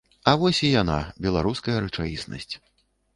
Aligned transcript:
А 0.29 0.31
вось 0.43 0.61
і 0.67 0.69
яна, 0.81 0.95
беларуская 1.25 1.75
рэчаіснасць. 1.85 2.53